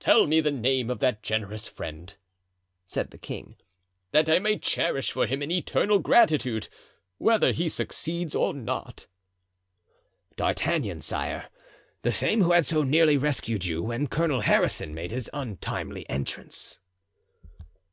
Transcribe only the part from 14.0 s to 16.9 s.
Colonel Harrison made his untimely entrance."